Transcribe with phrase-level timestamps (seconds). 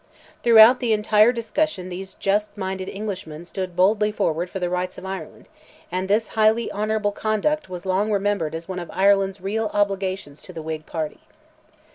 [0.41, 5.05] Throughout the entire discussion these just minded Englishmen stood boldly forward for the rights of
[5.05, 5.47] Ireland,
[5.91, 10.53] and this highly honourable conduct was long remembered as one of Ireland's real obligations to
[10.53, 11.19] the Whig party.